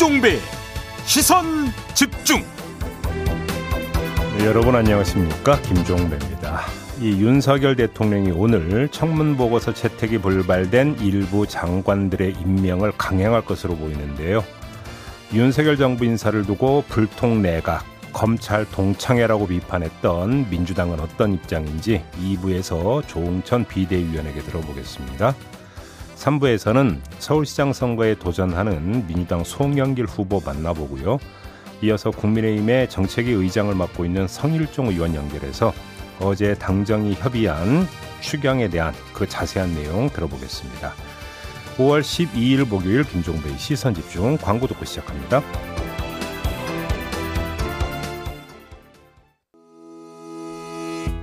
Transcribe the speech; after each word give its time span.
김종배 0.00 0.38
시선 1.04 1.44
집중 1.94 2.42
네, 4.38 4.46
여러분 4.46 4.74
안녕하십니까 4.74 5.60
김종배입니다. 5.60 6.62
이 7.00 7.22
윤석열 7.22 7.76
대통령이 7.76 8.30
오늘 8.30 8.88
청문 8.88 9.36
보고서 9.36 9.74
채택이 9.74 10.16
불발된 10.16 11.00
일부 11.00 11.46
장관들의 11.46 12.32
임명을 12.32 12.92
강행할 12.96 13.44
것으로 13.44 13.76
보이는데요. 13.76 14.42
윤석열 15.34 15.76
정부 15.76 16.06
인사를 16.06 16.46
두고 16.46 16.84
불통 16.88 17.42
내각, 17.42 17.84
검찰 18.14 18.64
동창회라고 18.70 19.48
비판했던 19.48 20.48
민주당은 20.48 20.98
어떤 20.98 21.34
입장인지 21.34 22.02
2부에서 22.22 23.06
조웅천 23.06 23.66
비대위원에게 23.66 24.40
들어보겠습니다. 24.40 25.34
3부에서는 26.20 26.98
서울시장 27.18 27.72
선거에 27.72 28.14
도전하는 28.14 29.06
민주당 29.06 29.42
송영길 29.42 30.04
후보 30.04 30.40
만나보고요. 30.44 31.18
이어서 31.82 32.10
국민의힘의 32.10 32.90
정책위 32.90 33.32
의장을 33.32 33.74
맡고 33.74 34.04
있는 34.04 34.28
성일종 34.28 34.88
의원 34.88 35.14
연결해서 35.14 35.72
어제 36.20 36.54
당정이 36.54 37.14
협의한 37.14 37.86
추경에 38.20 38.68
대한 38.68 38.92
그 39.14 39.26
자세한 39.26 39.74
내용 39.74 40.10
들어보겠습니다. 40.10 40.92
5월 41.78 42.02
12일 42.02 42.68
목요일 42.68 43.04
김종배의 43.04 43.56
시선 43.56 43.94
집중 43.94 44.36
광고 44.36 44.66
듣고 44.66 44.84
시작합니다. 44.84 45.42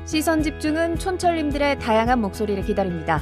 시선 0.06 0.42
집중은 0.42 0.98
촌철님들의 0.98 1.78
다양한 1.78 2.20
목소리를 2.22 2.64
기다립니다. 2.64 3.22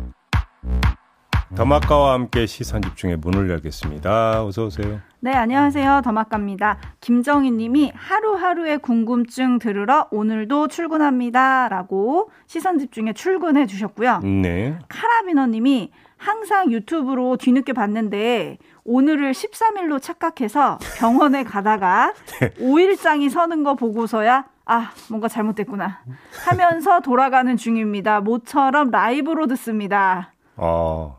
더마카와 1.55 2.13
함께 2.13 2.45
시선 2.45 2.81
집중의 2.81 3.17
문을 3.17 3.49
열겠습니다. 3.49 4.45
어서 4.45 4.65
오세요. 4.65 4.99
네, 5.19 5.33
안녕하세요. 5.33 6.01
더마카입니다. 6.03 6.77
김정희 7.01 7.51
님이 7.51 7.91
하루하루의 7.93 8.79
궁금증 8.79 9.59
들으러 9.59 10.07
오늘도 10.11 10.69
출근합니다. 10.69 11.67
라고 11.67 12.31
시선 12.47 12.79
집중에 12.79 13.13
출근해 13.13 13.65
주셨고요. 13.65 14.19
네. 14.19 14.79
카라비너 14.87 15.47
님이 15.47 15.91
항상 16.15 16.71
유튜브로 16.71 17.35
뒤늦게 17.37 17.73
봤는데 17.73 18.57
오늘을 18.85 19.31
13일로 19.33 20.01
착각해서 20.01 20.79
병원에 20.97 21.43
가다가 21.43 22.13
네. 22.39 22.49
5일장이 22.51 23.29
서는 23.29 23.63
거 23.63 23.75
보고서야 23.75 24.45
아, 24.65 24.91
뭔가 25.09 25.27
잘못됐구나. 25.27 25.99
하면서 26.45 27.01
돌아가는 27.01 27.57
중입니다. 27.57 28.21
모처럼 28.21 28.89
라이브로 28.91 29.47
듣습니다. 29.47 30.31
아, 30.55 31.15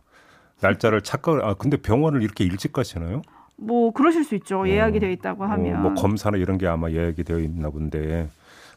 날짜를 0.62 1.02
착각, 1.02 1.44
아, 1.44 1.54
근데 1.54 1.76
병원을 1.76 2.22
이렇게 2.22 2.44
일찍 2.44 2.72
가시나요? 2.72 3.22
뭐, 3.56 3.92
그러실 3.92 4.24
수 4.24 4.34
있죠. 4.36 4.66
예약이 4.66 4.96
어, 4.96 5.00
되어 5.00 5.10
있다고 5.10 5.44
하면. 5.44 5.76
어, 5.76 5.78
뭐, 5.80 5.94
검사나 5.94 6.38
이런 6.38 6.58
게 6.58 6.66
아마 6.66 6.90
예약이 6.90 7.24
되어 7.24 7.38
있나 7.38 7.70
본데. 7.70 8.28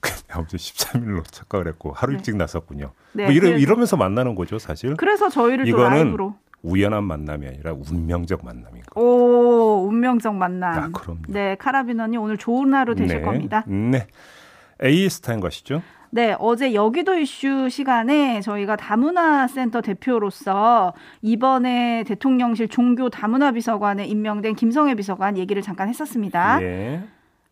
아무튼 0.30 0.58
13일로 0.58 1.24
착각을 1.32 1.68
했고 1.68 1.92
하루 1.92 2.12
네. 2.12 2.18
일찍 2.18 2.36
나섰군요. 2.36 2.92
네, 3.14 3.24
뭐 3.24 3.32
이러, 3.32 3.50
이러면서 3.58 3.98
만나는 3.98 4.36
거죠, 4.36 4.60
사실. 4.60 4.96
그래서 4.96 5.30
저희를 5.30 5.68
이거는. 5.68 6.18
우연한 6.62 7.04
만남이 7.04 7.48
아니라 7.48 7.74
운명적 7.74 8.44
만남인 8.44 8.82
거. 8.90 9.00
오, 9.00 9.88
운명적 9.88 10.34
만남. 10.34 10.80
아, 10.80 10.90
그럼. 10.92 11.22
네, 11.28 11.56
카라비너님 11.56 12.20
오늘 12.20 12.38
좋은 12.38 12.74
하루 12.74 12.96
되실 12.96 13.20
네, 13.20 13.24
겁니다. 13.24 13.64
네. 13.68 14.08
A 14.84 15.08
스타인 15.10 15.40
것이죠? 15.40 15.84
네, 16.12 16.36
어제 16.40 16.74
여기도 16.74 17.16
이슈 17.18 17.70
시간에 17.70 18.42
저희가 18.42 18.76
다문화 18.76 19.48
센터 19.48 19.82
대표로서 19.82 20.94
이번에 21.22 22.04
대통령실 22.08 22.70
종교 22.70 23.10
다문화 23.10 23.52
비서관에 23.52 24.06
임명된 24.06 24.56
김성회 24.56 24.96
비서관 24.96 25.38
얘기를 25.38 25.62
잠깐 25.62 25.90
했었습니다. 25.90 26.62
예. 26.62 27.02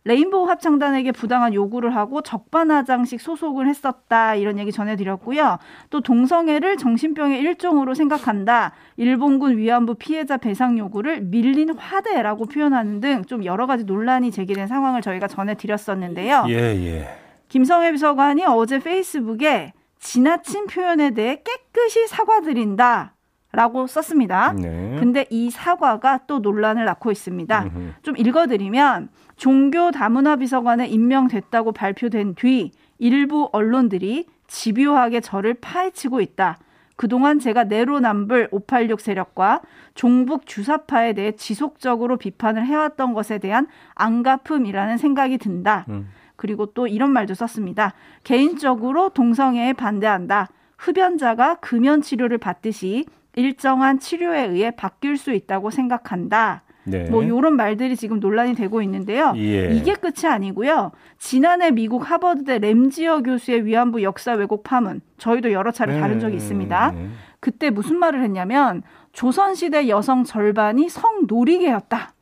레인보우 0.05 0.49
합창단에게 0.49 1.13
부당한 1.13 1.53
요구를 1.53 1.95
하고 1.95 2.21
적반하장식 2.21 3.21
소송을 3.21 3.69
했었다 3.69 4.35
이런 4.35 4.59
얘기 4.59 4.69
전해드렸고요. 4.73 5.59
또 5.89 6.01
동성애를 6.01 6.75
정신병의 6.75 7.39
일종으로 7.39 7.93
생각한다. 7.93 8.73
일본군 8.97 9.57
위안부 9.57 9.95
피해자 9.95 10.35
배상 10.35 10.77
요구를 10.77 11.21
밀린 11.21 11.77
화대라고 11.77 12.45
표현하는 12.47 12.99
등 12.99 13.23
좀 13.27 13.45
여러 13.45 13.65
가지 13.65 13.85
논란이 13.85 14.31
제기된 14.31 14.67
상황을 14.67 15.01
저희가 15.01 15.27
전해드렸었는데요. 15.29 16.45
예 16.49 16.53
예. 16.53 17.22
김성애 17.53 17.91
비서관이 17.91 18.45
어제 18.47 18.79
페이스북에 18.79 19.73
지나친 19.99 20.65
표현에 20.65 21.11
대해 21.11 21.43
깨끗이 21.43 22.07
사과드린다. 22.07 23.13
라고 23.51 23.85
썼습니다. 23.85 24.53
네. 24.53 24.97
근데 24.99 25.27
이 25.29 25.51
사과가 25.51 26.21
또 26.25 26.39
논란을 26.39 26.85
낳고 26.85 27.11
있습니다. 27.11 27.63
음흠. 27.65 27.93
좀 28.01 28.17
읽어드리면 28.17 29.09
종교 29.35 29.91
다문화 29.91 30.37
비서관에 30.37 30.87
임명됐다고 30.87 31.73
발표된 31.73 32.33
뒤 32.33 32.71
일부 32.97 33.47
언론들이 33.51 34.25
집요하게 34.47 35.19
저를 35.19 35.53
파헤치고 35.53 36.21
있다. 36.21 36.57
그동안 36.95 37.37
제가 37.37 37.65
내로남불 37.65 38.47
586 38.49 38.99
세력과 38.99 39.61
종북 39.93 40.47
주사파에 40.47 41.13
대해 41.13 41.33
지속적으로 41.33 42.17
비판을 42.17 42.65
해왔던 42.65 43.13
것에 43.13 43.37
대한 43.37 43.67
안가품이라는 43.93 44.97
생각이 44.97 45.37
든다. 45.37 45.85
음. 45.89 46.09
그리고 46.35 46.67
또 46.67 46.87
이런 46.87 47.11
말도 47.11 47.33
썼습니다. 47.33 47.93
개인적으로 48.23 49.09
동성애에 49.09 49.73
반대한다. 49.73 50.49
흡연자가 50.77 51.55
금연 51.55 52.01
치료를 52.01 52.37
받듯이 52.37 53.05
일정한 53.35 53.99
치료에 53.99 54.45
의해 54.47 54.71
바뀔 54.71 55.17
수 55.17 55.31
있다고 55.31 55.69
생각한다. 55.69 56.63
네. 56.85 57.09
뭐 57.09 57.23
이런 57.23 57.55
말들이 57.55 57.95
지금 57.95 58.19
논란이 58.19 58.55
되고 58.55 58.81
있는데요. 58.81 59.33
예. 59.37 59.73
이게 59.73 59.93
끝이 59.93 60.29
아니고요. 60.29 60.91
지난해 61.17 61.71
미국 61.71 62.09
하버드대 62.09 62.59
램지어 62.59 63.21
교수의 63.21 63.65
위안부 63.65 64.03
역사 64.03 64.33
왜곡 64.33 64.63
파문 64.63 65.01
저희도 65.17 65.53
여러 65.53 65.71
차례 65.71 65.97
다룬 65.99 66.19
적이 66.19 66.35
있습니다. 66.35 66.91
네. 66.91 67.07
그때 67.39 67.69
무슨 67.69 67.97
말을 67.99 68.21
했냐면 68.23 68.83
조선시대 69.13 69.87
여성 69.87 70.23
절반이 70.23 70.89
성놀이개였다. 70.89 72.13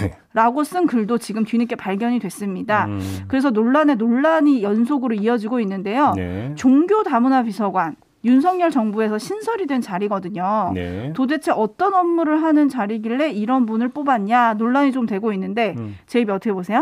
네. 0.00 0.16
라고 0.32 0.64
쓴 0.64 0.86
글도 0.86 1.18
지금 1.18 1.44
뒤늦게 1.44 1.76
발견이 1.76 2.18
됐습니다. 2.18 2.86
음. 2.86 3.24
그래서 3.28 3.50
논란에 3.50 3.94
논란이 3.94 4.62
연속으로 4.62 5.14
이어지고 5.14 5.60
있는데요. 5.60 6.12
네. 6.16 6.52
종교 6.56 7.02
다문화 7.02 7.42
비서관 7.42 7.96
윤석열 8.24 8.70
정부에서 8.70 9.18
신설이 9.18 9.66
된 9.66 9.80
자리거든요. 9.80 10.72
네. 10.74 11.12
도대체 11.14 11.52
어떤 11.52 11.94
업무를 11.94 12.42
하는 12.42 12.68
자리길래 12.68 13.30
이런 13.32 13.66
분을 13.66 13.88
뽑았냐 13.88 14.54
논란이 14.54 14.92
좀 14.92 15.06
되고 15.06 15.32
있는데 15.32 15.74
음. 15.78 15.96
제입이 16.06 16.30
어떻게 16.30 16.52
보세요? 16.52 16.80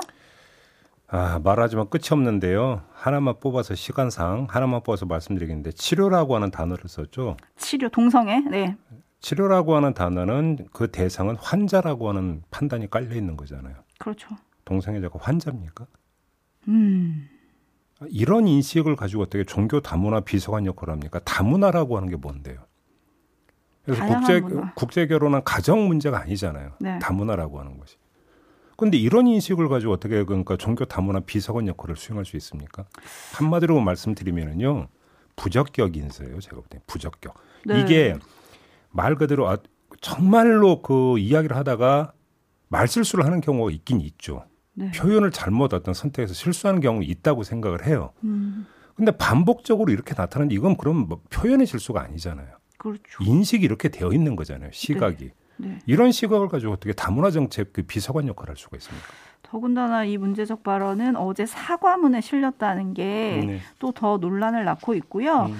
아, 1.08 1.40
말하지만 1.44 1.90
끝이 1.90 2.04
없는데요. 2.10 2.82
하나만 2.94 3.34
뽑아서 3.40 3.74
시간상 3.74 4.46
하나만 4.48 4.82
뽑아서 4.82 5.04
말씀드리겠는데 5.04 5.72
치료라고 5.72 6.36
하는 6.36 6.50
단어를 6.50 6.84
썼죠. 6.88 7.36
치료 7.56 7.90
동성애. 7.90 8.40
네. 8.48 8.76
치료라고 9.22 9.76
하는 9.76 9.94
단어는 9.94 10.66
그 10.72 10.90
대상은 10.90 11.36
환자라고 11.36 12.08
하는 12.08 12.42
판단이 12.50 12.90
깔려 12.90 13.14
있는 13.14 13.36
거잖아요. 13.36 13.76
그렇죠. 13.98 14.28
동성애자가 14.64 15.18
환자입니까? 15.20 15.86
음. 16.68 17.28
이런 18.08 18.48
인식을 18.48 18.96
가지고 18.96 19.22
어떻게 19.22 19.44
종교 19.44 19.80
다문화 19.80 20.20
비서관 20.20 20.66
역할을 20.66 20.92
합니까? 20.92 21.20
다문화라고 21.24 21.96
하는 21.96 22.08
게 22.10 22.16
뭔데요? 22.16 22.58
그래서 23.84 24.04
국제 24.06 24.40
문화. 24.40 24.72
국제 24.74 25.06
결혼은 25.06 25.42
가정 25.44 25.86
문제가 25.86 26.20
아니잖아요. 26.20 26.72
네. 26.80 26.98
다문화라고 26.98 27.60
하는 27.60 27.78
것이. 27.78 27.96
근데 28.76 28.96
이런 28.96 29.28
인식을 29.28 29.68
가지고 29.68 29.92
어떻게 29.92 30.24
그러니까 30.24 30.56
종교 30.56 30.84
다문화 30.84 31.20
비서관 31.20 31.68
역할을 31.68 31.94
수행할 31.96 32.24
수 32.24 32.36
있습니까? 32.36 32.86
한마디로 33.34 33.80
말씀드리면은요. 33.80 34.88
부적격 35.36 35.96
인사예요. 35.96 36.40
제가 36.40 36.56
볼 36.56 36.64
때 36.68 36.80
부적격. 36.88 37.34
네. 37.66 37.80
이게 37.80 38.16
말 38.92 39.14
그대로 39.16 39.48
아, 39.48 39.58
정말로 40.00 40.82
그 40.82 41.18
이야기를 41.18 41.56
하다가 41.56 42.12
말실수를 42.68 43.24
하는 43.24 43.40
경우가 43.40 43.70
있긴 43.70 44.00
있죠. 44.00 44.44
네. 44.74 44.90
표현을 44.92 45.30
잘못 45.30 45.74
어떤 45.74 45.92
선택해서 45.92 46.32
실수하는 46.32 46.80
경우 46.80 47.02
있다고 47.02 47.42
생각을 47.42 47.86
해요. 47.86 48.12
음. 48.24 48.66
근데 48.94 49.10
반복적으로 49.12 49.92
이렇게 49.92 50.14
나타나는 50.16 50.50
이건 50.52 50.76
그럼 50.76 51.08
뭐 51.08 51.20
표현의 51.30 51.66
실수가 51.66 52.00
아니잖아요. 52.00 52.48
그렇죠. 52.78 53.00
인식이 53.20 53.64
이렇게 53.64 53.88
되어 53.88 54.12
있는 54.12 54.36
거잖아요. 54.36 54.70
시각이. 54.72 55.24
네. 55.24 55.32
네. 55.68 55.78
이런 55.86 56.10
시각을 56.12 56.48
가지고 56.48 56.72
어떻게 56.72 56.92
다문화 56.92 57.30
정책 57.30 57.72
그 57.72 57.82
비서관 57.82 58.26
역할을 58.26 58.50
할 58.50 58.56
수가 58.56 58.76
있습니까? 58.78 59.06
더군다나 59.42 60.04
이 60.04 60.16
문제적 60.16 60.62
발언은 60.62 61.16
어제 61.16 61.46
사과문에 61.46 62.20
실렸다는 62.20 62.94
게 62.94 63.60
또더 63.78 64.18
네. 64.18 64.26
논란을 64.26 64.64
낳고 64.64 64.94
있고요. 64.94 65.46
음. 65.46 65.56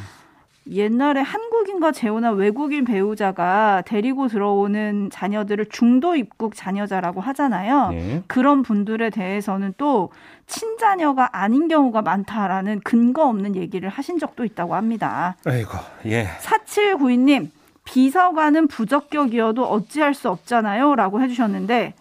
옛날에 0.71 1.21
한국인과 1.21 1.93
재혼한 1.93 2.37
외국인 2.37 2.85
배우자가 2.85 3.83
데리고 3.85 4.29
들어오는 4.29 5.11
자녀들을 5.11 5.67
중도 5.67 6.15
입국 6.15 6.55
자녀자라고 6.55 7.21
하잖아요. 7.21 7.89
네. 7.91 8.23
그런 8.29 8.63
분들에 8.63 9.11
대해서는 9.11 9.75
또 9.77 10.11
친자녀가 10.47 11.31
아닌 11.33 11.67
경우가 11.69 12.03
많다라는 12.03 12.81
근거 12.85 13.27
없는 13.27 13.57
얘기를 13.57 13.89
하신 13.89 14.19
적도 14.19 14.45
있다고 14.45 14.75
합니다. 14.75 15.37
아이고, 15.45 15.79
예. 16.07 16.29
4792님, 16.41 17.51
비서관은 17.85 18.69
부적격이어도 18.69 19.65
어찌할 19.65 20.15
수 20.15 20.31
없잖아요. 20.31 20.95
라고 20.95 21.21
해주셨는데, 21.21 21.95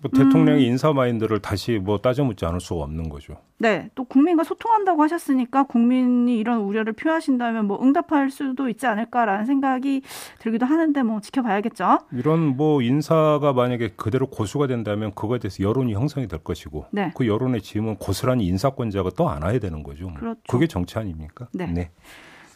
뭐 0.00 0.10
대통령의 0.10 0.64
음. 0.64 0.70
인사 0.70 0.92
마인드를 0.92 1.40
다시 1.40 1.78
뭐 1.78 1.98
따져 1.98 2.24
묻지 2.24 2.44
않을 2.44 2.60
수가 2.60 2.82
없는 2.84 3.08
거죠. 3.08 3.36
네, 3.58 3.88
또 3.94 4.04
국민과 4.04 4.44
소통한다고 4.44 5.02
하셨으니까 5.02 5.64
국민이 5.64 6.38
이런 6.38 6.60
우려를 6.60 6.92
표하신다면 6.92 7.66
뭐 7.66 7.82
응답할 7.82 8.30
수도 8.30 8.68
있지 8.68 8.86
않을까라는 8.86 9.46
생각이 9.46 10.02
들기도 10.38 10.66
하는데 10.66 11.02
뭐 11.02 11.20
지켜봐야겠죠. 11.20 12.00
이런 12.12 12.56
뭐 12.56 12.82
인사가 12.82 13.52
만약에 13.52 13.92
그대로 13.96 14.26
고수가 14.26 14.66
된다면 14.66 15.12
그거에 15.14 15.38
대해서 15.38 15.62
여론이 15.62 15.94
형성이 15.94 16.28
될 16.28 16.40
것이고 16.40 16.86
네. 16.90 17.12
그 17.14 17.26
여론의 17.26 17.62
짐은 17.62 17.96
고스란히 17.96 18.46
인사권자가 18.46 19.10
또 19.16 19.30
안아야 19.30 19.58
되는 19.58 19.82
거죠. 19.82 20.12
그렇죠. 20.14 20.40
그게 20.48 20.66
정치 20.66 20.98
아닙니까? 20.98 21.48
네. 21.52 21.66
네. 21.66 21.90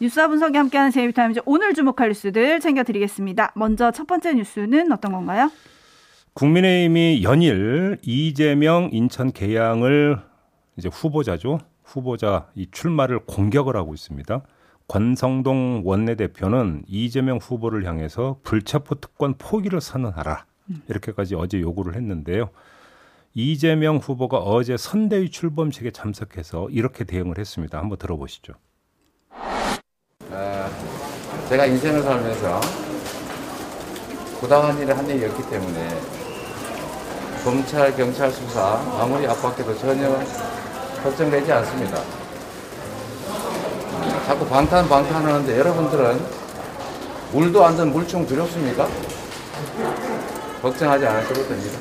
뉴스와 0.01 0.27
분석이 0.27 0.57
함께하는 0.57 0.91
제이비타임즈 0.91 1.41
오늘 1.45 1.75
주목할 1.75 2.09
뉴스들 2.09 2.59
챙겨드리겠습니다. 2.59 3.51
먼저 3.55 3.91
첫 3.91 4.07
번째 4.07 4.33
뉴스는 4.33 4.91
어떤 4.91 5.11
건가요? 5.11 5.51
국민의힘이 6.33 7.23
연일 7.23 7.97
이재명 8.03 8.89
인천 8.93 9.31
개항을 9.31 10.17
이제 10.77 10.89
후보자죠. 10.91 11.59
후보자 11.83 12.47
이 12.55 12.67
출마를 12.71 13.19
공격을 13.25 13.75
하고 13.75 13.93
있습니다. 13.93 14.41
권성동 14.87 15.81
원내대표는 15.85 16.83
이재명 16.87 17.37
후보를 17.37 17.85
향해서 17.85 18.39
불체포 18.43 18.95
특권 18.95 19.35
포기를 19.37 19.81
선언하라. 19.81 20.45
이렇게까지 20.87 21.35
어제 21.35 21.59
요구를 21.59 21.95
했는데요. 21.95 22.49
이재명 23.33 23.97
후보가 23.97 24.37
어제 24.37 24.77
선대위 24.77 25.31
출범식에 25.31 25.91
참석해서 25.91 26.69
이렇게 26.69 27.03
대응을 27.03 27.37
했습니다. 27.37 27.77
한번 27.77 27.97
들어보시죠. 27.97 28.53
아, 30.31 30.69
제가 31.49 31.65
인생을 31.65 32.01
살면서 32.03 32.61
부당한 34.39 34.77
일을 34.79 34.97
한 34.97 35.07
일이 35.09 35.25
없기 35.25 35.49
때문에 35.49 36.20
검찰, 37.43 37.95
경찰 37.95 38.31
수사 38.31 38.79
아무리 38.99 39.25
압박해도 39.27 39.75
전혀 39.77 40.09
걱정되지 41.03 41.51
않습니다. 41.51 41.97
자꾸 44.27 44.45
방탄 44.47 44.87
방탄 44.87 45.25
하는데 45.25 45.57
여러분들은 45.59 46.19
물도 47.33 47.65
안 47.65 47.75
든 47.75 47.91
물총 47.91 48.25
두렵습니까? 48.27 48.87
걱정하지 50.61 51.05
않으셔도 51.07 51.47
됩니다. 51.47 51.79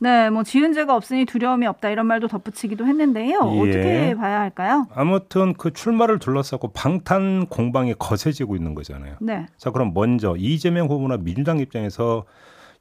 네, 0.00 0.30
뭐 0.30 0.42
지은 0.44 0.72
죄가 0.74 0.94
없으니 0.94 1.24
두려움이 1.24 1.66
없다 1.66 1.90
이런 1.90 2.06
말도 2.06 2.28
덧붙이기도 2.28 2.86
했는데요. 2.86 3.30
예. 3.32 3.60
어떻게 3.60 4.14
봐야 4.16 4.40
할까요? 4.40 4.86
아무튼 4.94 5.54
그 5.54 5.72
출마를 5.72 6.18
둘러싸고 6.20 6.68
방탄 6.68 7.46
공방이 7.46 7.94
거세지고 7.98 8.54
있는 8.56 8.74
거잖아요. 8.74 9.16
네. 9.20 9.46
자, 9.56 9.70
그럼 9.70 9.92
먼저 9.94 10.34
이재명 10.38 10.86
후보나 10.86 11.16
민주당 11.18 11.58
입장에서 11.58 12.24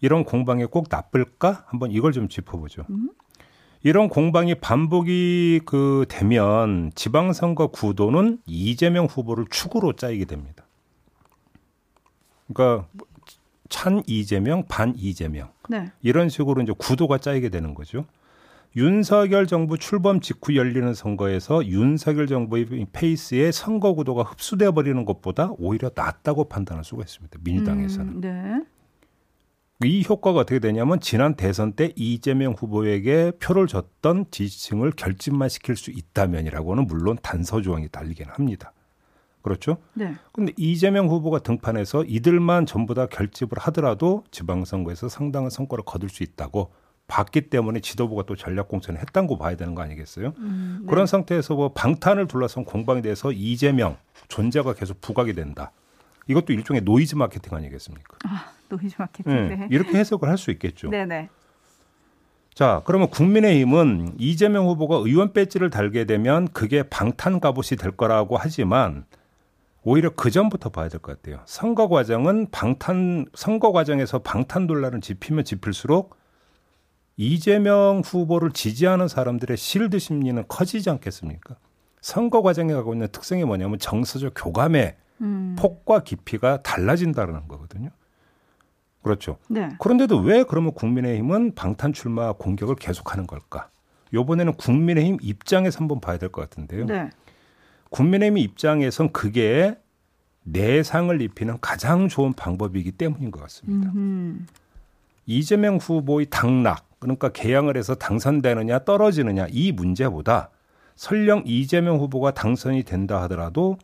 이런 0.01 0.23
공방이 0.23 0.65
꼭 0.65 0.87
나쁠까? 0.89 1.65
한번 1.67 1.91
이걸 1.91 2.11
좀 2.11 2.27
짚어보죠. 2.27 2.85
음? 2.89 3.09
이런 3.83 4.09
공방이 4.09 4.55
반복이 4.55 5.61
그 5.65 6.05
되면 6.09 6.91
지방선거 6.95 7.67
구도는 7.67 8.39
이재명 8.45 9.05
후보를 9.05 9.45
축으로 9.49 9.93
짜이게 9.93 10.25
됩니다. 10.25 10.65
그러니까 12.51 12.87
찬 13.69 14.01
이재명, 14.07 14.65
반 14.67 14.93
이재명 14.95 15.51
네. 15.69 15.91
이런 16.01 16.29
식으로 16.29 16.61
이제 16.61 16.73
구도가 16.77 17.17
짜이게 17.17 17.49
되는 17.49 17.73
거죠. 17.73 18.05
윤석열 18.75 19.47
정부 19.47 19.77
출범 19.77 20.19
직후 20.19 20.55
열리는 20.55 20.93
선거에서 20.93 21.65
윤석열 21.65 22.27
정부의 22.27 22.87
페이스에 22.91 23.51
선거 23.51 23.93
구도가 23.93 24.23
흡수되어 24.23 24.71
버리는 24.71 25.03
것보다 25.03 25.51
오히려 25.57 25.89
낫다고 25.95 26.45
판단할 26.45 26.83
수가 26.83 27.03
있습니다. 27.03 27.39
민주당에서는. 27.43 28.13
음, 28.13 28.21
네. 28.21 28.61
이 29.83 30.03
효과가 30.07 30.39
어떻게 30.39 30.59
되냐면 30.59 30.99
지난 30.99 31.35
대선 31.35 31.73
때 31.73 31.93
이재명 31.95 32.53
후보에게 32.53 33.33
표를 33.39 33.67
줬던 33.67 34.25
지지층을 34.31 34.91
결집만 34.91 35.49
시킬 35.49 35.75
수 35.75 35.91
있다면이라고는 35.91 36.87
물론 36.87 37.17
단서 37.21 37.61
조항이 37.61 37.87
달리긴 37.89 38.25
합니다. 38.29 38.73
그렇죠? 39.43 39.77
네. 39.93 40.15
근데 40.33 40.51
이재명 40.57 41.07
후보가 41.07 41.39
등판해서 41.39 42.03
이들만 42.05 42.65
전부 42.65 42.95
다 42.95 43.05
결집을 43.05 43.59
하더라도 43.59 44.23
지방선거에서 44.31 45.09
상당한 45.09 45.51
성과를 45.51 45.85
거둘 45.85 46.09
수 46.09 46.23
있다고 46.23 46.73
봤기 47.05 47.49
때문에 47.49 47.79
지도부가 47.79 48.23
또 48.23 48.35
전략 48.35 48.67
공천을 48.67 48.99
했다는 48.99 49.27
거 49.27 49.37
봐야 49.37 49.55
되는 49.55 49.75
거 49.75 49.83
아니겠어요? 49.83 50.33
음, 50.39 50.79
네. 50.81 50.87
그런 50.89 51.05
상태에서 51.05 51.55
뭐 51.55 51.71
방탄을 51.71 52.27
둘러싼 52.27 52.65
공방에 52.65 53.01
대해서 53.01 53.31
이재명 53.31 53.95
존재가 54.27 54.73
계속 54.73 54.99
부각이 54.99 55.33
된다. 55.33 55.71
이것도 56.27 56.51
일종의 56.51 56.81
노이즈 56.81 57.15
마케팅 57.15 57.55
아니겠습니까? 57.55 58.17
아, 58.25 58.51
노이즈 58.69 58.95
마케팅. 58.99 59.47
네. 59.49 59.67
이렇게 59.71 59.97
해석을 59.97 60.29
할 60.29 60.37
수 60.37 60.51
있겠죠. 60.51 60.89
네네. 60.89 61.29
자, 62.53 62.81
그러면 62.85 63.09
국민의힘은 63.09 64.15
이재명 64.17 64.65
후보가 64.67 64.97
의원 64.97 65.31
배지를 65.33 65.69
달게 65.69 66.05
되면 66.05 66.47
그게 66.49 66.81
방탄 66.83 67.39
갑옷이 67.39 67.77
될 67.77 67.91
거라고 67.91 68.35
하지만 68.37 69.05
오히려 69.83 70.09
그 70.09 70.31
전부터 70.31 70.69
봐야 70.69 70.89
될 70.89 70.99
것 70.99 71.21
같아요. 71.21 71.41
선거 71.45 71.87
과정은 71.87 72.47
방탄 72.51 73.25
선거 73.35 73.71
과정에서 73.71 74.19
방탄 74.19 74.65
논란을 74.67 75.01
지피면 75.01 75.45
지필수록 75.45 76.17
이재명 77.15 78.01
후보를 78.05 78.51
지지하는 78.51 79.07
사람들의 79.07 79.55
실드 79.57 79.97
심리는 79.99 80.43
커지지 80.47 80.89
않겠습니까? 80.89 81.55
선거 82.01 82.41
과정에 82.41 82.73
가고 82.73 82.93
있는 82.93 83.07
특성이 83.11 83.43
뭐냐면 83.43 83.79
정서적 83.79 84.33
교감에 84.35 84.97
음. 85.21 85.55
폭과 85.57 86.03
깊이가 86.03 86.61
달라진다는 86.61 87.47
거거든요. 87.47 87.89
그렇죠. 89.07 89.37
네. 89.47 89.69
그런데도 89.79 90.17
왜 90.19 90.43
그러면 90.43 90.73
국민의힘은 90.73 91.55
방탄 91.55 91.93
출마 91.93 92.33
공격을 92.33 92.75
계속하는 92.75 93.25
걸까? 93.25 93.69
요번에는 94.13 94.53
국민의힘 94.53 95.17
입장에서 95.21 95.79
한번 95.79 95.99
봐야 95.99 96.17
될 96.17 96.29
것 96.29 96.41
같은데요. 96.41 96.85
네. 96.85 97.09
국민의힘 97.89 98.37
입장에선 98.37 99.11
그게 99.11 99.77
내상을 100.43 101.21
입히는 101.21 101.57
가장 101.61 102.07
좋은 102.07 102.33
방법이기 102.33 102.91
때문인 102.91 103.31
것 103.31 103.41
같습니다. 103.43 103.91
음흠. 103.91 104.45
이재명 105.25 105.77
후보의 105.77 106.27
당락, 106.29 106.85
그러니까 106.99 107.29
개항을 107.29 107.75
해서 107.75 107.95
당선되느냐 107.95 108.79
떨어지느냐 108.85 109.47
이 109.49 109.71
문제보다 109.73 110.49
설령 110.95 111.43
이재명 111.45 111.97
후보가 111.97 112.31
당선이 112.31 112.83
된다 112.83 113.21
하더라도 113.23 113.77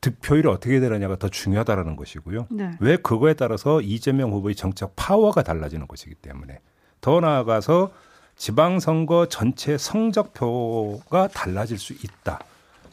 득표율이 0.00 0.48
어떻게 0.48 0.80
되느냐가 0.80 1.16
더 1.16 1.28
중요하다라는 1.28 1.96
것이고요. 1.96 2.46
네. 2.50 2.76
왜 2.80 2.96
그거에 2.96 3.34
따라서 3.34 3.80
이재명 3.80 4.32
후보의 4.32 4.54
정책 4.54 4.92
파워가 4.94 5.42
달라지는 5.42 5.88
것이기 5.88 6.14
때문에 6.14 6.60
더 7.00 7.20
나아가서 7.20 7.90
지방선거 8.36 9.26
전체 9.26 9.76
성적표가 9.76 11.28
달라질 11.28 11.78
수 11.78 11.92
있다. 11.92 12.38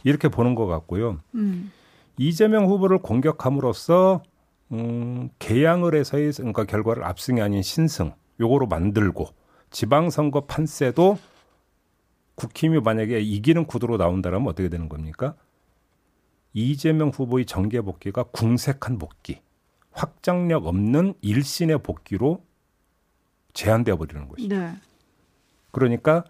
이렇게 0.03 0.27
보는 0.27 0.55
것 0.55 0.65
같고요. 0.65 1.19
음. 1.35 1.71
이재명 2.17 2.65
후보를 2.65 2.99
공격함으로써 2.99 4.23
음, 4.71 5.29
개양을 5.37 5.95
해서의 5.95 6.31
그러니까 6.33 6.63
결과를 6.63 7.03
압승이 7.03 7.41
아닌 7.41 7.61
신승 7.61 8.13
요거로 8.39 8.67
만들고 8.67 9.27
지방선거 9.69 10.45
판세도 10.45 11.17
국힘이 12.35 12.79
만약에 12.79 13.19
이기는 13.19 13.65
구도로 13.65 13.97
나온다면 13.97 14.47
어떻게 14.47 14.69
되는 14.69 14.89
겁니까? 14.89 15.35
이재명 16.55 17.09
후보의 17.09 17.45
정계 17.45 17.81
복귀가 17.81 18.23
궁색한 18.23 18.97
복귀, 18.97 19.41
확장력 19.91 20.65
없는 20.65 21.13
일신의 21.21 21.79
복귀로 21.83 22.43
제한되어 23.53 23.97
버리는 23.97 24.27
것이죠. 24.27 24.57
네. 24.57 24.71
그러니까 25.71 26.23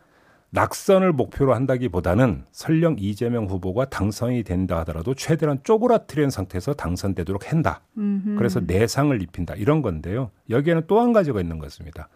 낙선을 0.50 1.12
목표로 1.12 1.54
한다기보다는 1.54 2.46
설령 2.52 2.96
이재명 2.98 3.46
후보가 3.46 3.86
당선이 3.86 4.44
된다 4.44 4.80
하더라도 4.80 5.14
최대한 5.14 5.60
쪼그라뜨린 5.64 6.32
상태에서 6.32 6.74
당선되도록 6.74 7.52
한다. 7.52 7.82
음흠. 7.98 8.36
그래서 8.38 8.62
내상을 8.62 9.22
입힌다. 9.22 9.54
이런 9.56 9.84
건데요. 9.84 10.32
여기에는 10.50 10.88
또 10.88 11.02
한 11.02 11.14
가지가 11.14 11.40
있는 11.40 11.60
것입니다. 11.60 12.10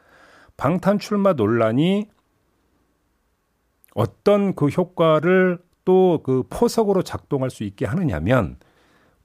방탄 0.57 0.97
출마 0.97 1.33
논란이 1.33 2.09
어떤 3.93 4.55
그 4.55 4.67
효과를 4.67 5.59
또 5.89 6.19
그 6.23 6.43
포석으로 6.51 7.01
작동할 7.01 7.49
수 7.49 7.63
있게 7.63 7.87
하느냐면 7.87 8.57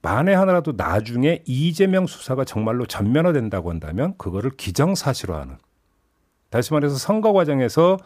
만에 0.01 0.33
하나라도 0.33 0.73
나중에 0.75 1.43
이재명 1.45 2.07
수사가 2.07 2.43
정말로 2.43 2.87
전면화된다고 2.87 3.69
한다면 3.69 4.15
그거를 4.17 4.49
기정사실화하는 4.51 5.57
다시 6.49 6.73
말해서 6.73 6.95
선거 6.95 7.33
과정에서 7.33 7.97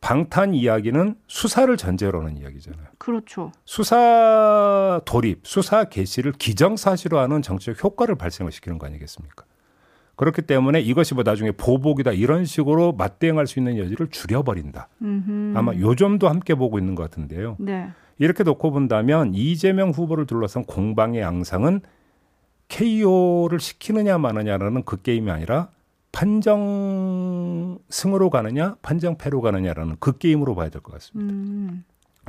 방탄 0.00 0.52
이야기는 0.52 1.14
수사를 1.28 1.76
전제로 1.76 2.20
하는 2.22 2.36
이야기잖아요. 2.36 2.88
그렇죠. 2.98 3.52
수사 3.64 5.00
돌입, 5.04 5.46
수사 5.46 5.84
개시를 5.84 6.32
기정사실화하는 6.32 7.40
정치적 7.42 7.84
효과를 7.84 8.16
발생을 8.16 8.50
시키는 8.50 8.78
거 8.78 8.86
아니겠습니까? 8.86 9.44
그렇기 10.22 10.42
때문에 10.42 10.80
이것이 10.80 11.14
뭐 11.14 11.24
나중에 11.24 11.50
보복이다 11.50 12.12
이런 12.12 12.44
식으로 12.44 12.92
맞대응할 12.92 13.48
수 13.48 13.58
있는 13.58 13.76
여지를 13.76 14.06
줄여버린다. 14.06 14.88
음흠. 15.02 15.54
아마 15.56 15.74
요 15.74 15.96
점도 15.96 16.28
함께 16.28 16.54
보고 16.54 16.78
있는 16.78 16.94
것 16.94 17.02
같은데요. 17.02 17.56
네. 17.58 17.90
이렇게 18.18 18.44
놓고 18.44 18.70
본다면 18.70 19.34
이재명 19.34 19.90
후보를 19.90 20.26
둘러싼 20.26 20.62
공방의 20.62 21.20
양상은 21.22 21.80
KO를 22.68 23.58
시키느냐 23.58 24.16
마느냐라는 24.18 24.84
그 24.84 25.02
게임이 25.02 25.28
아니라 25.28 25.70
판정 26.12 27.80
승으로 27.88 28.30
가느냐 28.30 28.76
판정 28.80 29.18
패로 29.18 29.40
가느냐라는 29.40 29.96
그 29.98 30.18
게임으로 30.18 30.54
봐야 30.54 30.68
될 30.68 30.82
것 30.82 30.92
같습니다. 30.92 31.34
음. 31.34 31.82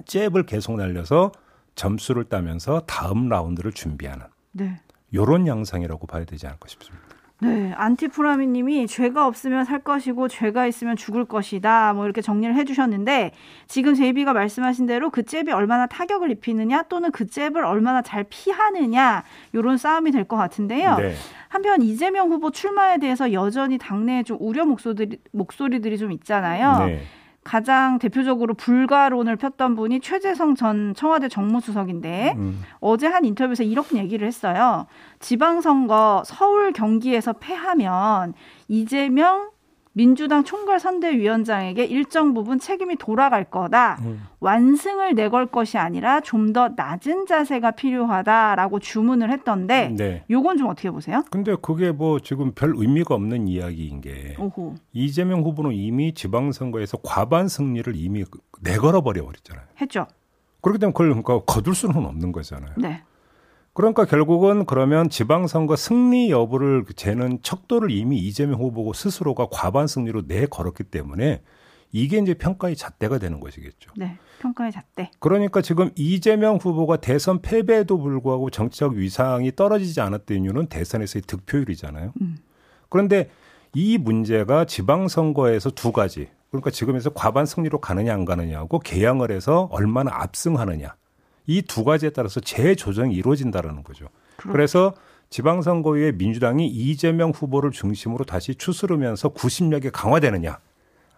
잽을 0.05 0.47
계속 0.47 0.77
날려서 0.77 1.31
점수를 1.75 2.23
따면서 2.23 2.79
다음 2.87 3.29
라운드를 3.29 3.71
준비하는 3.71 4.25
네. 4.51 4.79
이런 5.11 5.45
양상이라고 5.45 6.07
봐야 6.07 6.25
되지 6.25 6.47
않을까 6.47 6.67
싶습니다. 6.69 7.12
네, 7.43 7.73
안티프라미 7.75 8.47
님이 8.47 8.87
죄가 8.87 9.27
없으면 9.27 9.65
살 9.65 9.79
것이고 9.79 10.27
죄가 10.27 10.65
있으면 10.67 10.95
죽을 10.95 11.25
것이다. 11.25 11.93
뭐 11.93 12.05
이렇게 12.05 12.21
정리를 12.21 12.55
해 12.55 12.63
주셨는데 12.63 13.31
지금 13.67 13.93
제이비가 13.93 14.33
말씀하신 14.33 14.85
대로 14.85 15.09
그 15.09 15.23
잽이 15.23 15.51
얼마나 15.51 15.85
타격을 15.85 16.31
입히느냐 16.31 16.83
또는 16.83 17.11
그 17.11 17.27
잽을 17.27 17.63
얼마나 17.65 18.01
잘 18.01 18.25
피하느냐 18.29 19.23
이런 19.53 19.77
싸움이 19.77 20.11
될 20.11 20.23
것 20.23 20.37
같은데요. 20.37 20.95
네. 20.95 21.13
한편 21.49 21.81
이재명 21.81 22.29
후보 22.29 22.49
출마에 22.49 22.97
대해서 22.97 23.33
여전히 23.33 23.77
당내에 23.77 24.23
좀 24.23 24.37
우려 24.39 24.65
목소리들이, 24.65 25.19
목소리들이 25.31 25.97
좀 25.97 26.11
있잖아요. 26.13 26.85
네. 26.85 27.01
가장 27.43 27.99
대표적으로 27.99 28.53
불가론을 28.53 29.35
폈던 29.35 29.75
분이 29.75 29.99
최재성 29.99 30.55
전 30.55 30.93
청와대 30.95 31.27
정무수석인데 31.27 32.35
음. 32.37 32.61
어제 32.79 33.07
한 33.07 33.25
인터뷰에서 33.25 33.63
이렇게 33.63 33.97
얘기를 33.97 34.27
했어요. 34.27 34.87
지방선거 35.19 36.23
서울 36.25 36.71
경기에서 36.73 37.33
패하면 37.33 38.33
이재명 38.67 39.52
민주당 39.95 40.43
총괄 40.43 40.79
선대위원장에게 40.79 41.85
일정 41.85 42.33
부분 42.33 42.59
책임이 42.59 42.95
돌아갈 42.97 43.43
거다. 43.43 43.99
음. 44.01 44.23
완승을 44.39 45.13
내걸 45.15 45.45
것이 45.47 45.77
아니라 45.77 46.19
좀 46.21 46.53
더 46.53 46.69
낮은 46.75 47.25
자세가 47.25 47.71
필요하다라고 47.71 48.79
주문을 48.79 49.31
했던데 49.31 49.89
네. 49.97 50.23
요건 50.29 50.57
좀 50.57 50.67
어떻게 50.67 50.91
보세요? 50.91 51.23
근데 51.31 51.55
그게 51.61 51.91
뭐 51.91 52.19
지금 52.19 52.51
별 52.53 52.73
의미가 52.75 53.15
없는 53.15 53.47
이야기인 53.47 54.01
게 54.01 54.35
오호. 54.37 54.75
이재명 54.91 55.41
후보는 55.41 55.71
이미 55.73 56.13
지방선거에서 56.13 56.97
과반 57.03 57.47
승리를 57.47 57.91
이미 57.95 58.23
내걸어 58.61 59.01
버려 59.01 59.23
버렸잖아요. 59.23 59.65
했죠. 59.81 60.05
그렇기 60.61 60.79
때문에 60.79 60.91
그걸 60.93 61.07
그러니까 61.09 61.39
거둘 61.45 61.73
수는 61.75 62.05
없는 62.05 62.31
거잖아요. 62.31 62.73
네. 62.77 63.01
그러니까 63.73 64.05
결국은 64.05 64.65
그러면 64.65 65.09
지방선거 65.09 65.75
승리 65.75 66.29
여부를 66.29 66.85
재는 66.95 67.39
척도를 67.41 67.89
이미 67.89 68.17
이재명 68.19 68.59
후보 68.59 68.93
스스로가 68.93 69.47
과반 69.51 69.87
승리로 69.87 70.27
내 70.27 70.45
걸었기 70.45 70.83
때문에 70.85 71.41
이게 71.91 72.17
이제 72.17 72.33
평가의 72.33 72.75
잣대가 72.75 73.17
되는 73.17 73.39
것이겠죠. 73.39 73.91
네, 73.95 74.17
평가의 74.39 74.71
잣대. 74.71 75.11
그러니까 75.19 75.61
지금 75.61 75.91
이재명 75.95 76.57
후보가 76.57 76.97
대선 76.97 77.41
패배에도 77.41 77.99
불구하고 77.99 78.49
정치적 78.49 78.93
위상이 78.93 79.55
떨어지지 79.55 80.01
않았던 80.01 80.43
이유는 80.43 80.67
대선에서의 80.67 81.23
득표율이잖아요. 81.27 82.13
음. 82.21 82.37
그런데 82.89 83.29
이 83.73 83.97
문제가 83.97 84.65
지방선거에서 84.65 85.71
두 85.71 85.91
가지. 85.91 86.29
그러니까 86.49 86.69
지금에서 86.69 87.11
과반 87.11 87.47
승리로 87.47 87.79
가느냐 87.79 88.13
안 88.13 88.25
가느냐하고 88.25 88.79
개항을 88.79 89.31
해서 89.31 89.67
얼마나 89.71 90.11
압승하느냐. 90.13 90.95
이 91.45 91.61
두 91.61 91.83
가지에 91.83 92.09
따라서 92.11 92.39
재조정이 92.39 93.13
이루어진다라는 93.15 93.83
거죠. 93.83 94.07
그렇죠. 94.37 94.51
그래서 94.51 94.93
지방선거에 95.29 96.13
민주당이 96.13 96.67
이재명 96.67 97.31
후보를 97.31 97.71
중심으로 97.71 98.23
다시 98.25 98.55
추스르면서 98.55 99.29
구심력이 99.29 99.89
강화되느냐 99.89 100.59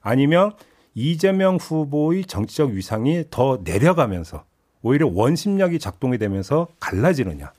아니면 0.02 0.54
이재명 0.94 1.58
후보의 1.58 2.26
정치적 2.26 2.72
위상이 2.72 3.26
더 3.30 3.60
내려가면서 3.64 4.46
오히려 4.82 5.08
원심력이 5.12 5.80
작동이 5.80 6.18
되면서 6.18 6.68
갈라지느냐 6.80 7.52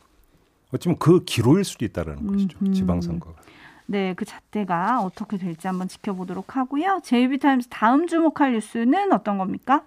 어쩌면 0.73 0.99
그 0.99 1.25
기로일 1.25 1.65
수도 1.65 1.85
있다라는 1.85 2.27
것이죠. 2.27 2.59
지방선거가. 2.73 3.41
네, 3.89 4.15
그 4.15 4.25
잣대가 4.25 5.01
어떻게 5.03 5.37
될지 5.37 5.67
한번 5.69 5.87
지켜보도록 5.89 6.57
하고요. 6.57 7.01
제이비타임스 7.05 7.69
다음 7.69 8.07
주목할 8.09 8.55
뉴스는 8.55 9.13
어떤 9.13 9.39
겁니까? 9.39 9.85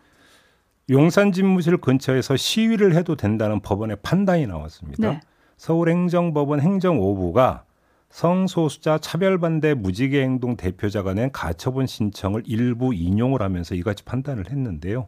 용산 0.90 1.32
집무실 1.32 1.78
근처에서 1.78 2.36
시위를 2.36 2.96
해도 2.96 3.16
된다는 3.16 3.60
법원의 3.60 3.98
판단이 4.02 4.48
나왔습니다. 4.48 5.12
네. 5.12 5.20
서울행정법원 5.58 6.62
행정 6.62 7.00
5부가 7.00 7.64
성소수자 8.10 8.98
차별반대 8.98 9.76
무지개 9.76 10.22
행동 10.22 10.58
대표자가 10.58 11.14
낸 11.14 11.32
가처분 11.32 11.86
신청을 11.86 12.44
일부 12.46 12.94
인용을 12.94 13.42
하면서 13.42 13.76
이같이 13.76 14.04
판단을 14.04 14.50
했는데요. 14.50 15.08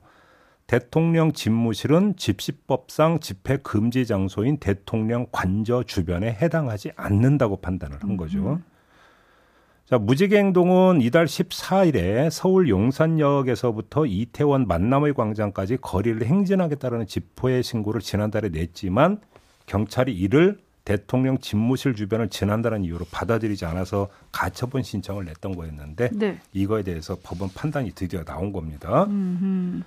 대통령 0.68 1.34
집무실은 1.34 2.16
집시법상 2.16 3.20
집회 3.20 3.58
금지 3.58 4.06
장소인 4.06 4.58
대통령 4.58 5.26
관저 5.32 5.84
주변에 5.84 6.38
해당하지 6.42 6.92
않는다고 6.96 7.58
판단을 7.58 7.98
한 8.02 8.16
거죠. 8.16 8.54
음. 8.54 8.64
자, 9.92 9.98
무지개 9.98 10.38
행동은 10.38 11.02
이달 11.02 11.26
14일에 11.26 12.30
서울 12.30 12.70
용산역에서부터 12.70 14.06
이태원 14.06 14.66
만남의 14.66 15.14
광장까지 15.14 15.80
거리를 15.82 16.26
행진하겠다는 16.26 17.08
집회 17.08 17.62
신고를 17.62 18.00
지난달에 18.00 18.48
냈지만 18.48 19.20
경찰이 19.66 20.14
이를 20.14 20.60
대통령 20.86 21.40
집무실 21.40 21.94
주변을 21.94 22.30
지난다는 22.30 22.86
이유로 22.86 23.04
받아들이지 23.12 23.66
않아서 23.66 24.08
가처분 24.32 24.82
신청을 24.82 25.26
냈던 25.26 25.58
거였는데 25.58 26.12
네. 26.14 26.40
이거에 26.54 26.84
대해서 26.84 27.18
법원 27.22 27.50
판단이 27.54 27.92
드디어 27.92 28.24
나온 28.24 28.54
겁니다. 28.54 29.04
음흠. 29.10 29.84